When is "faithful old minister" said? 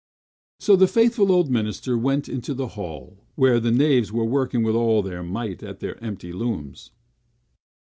0.87-1.95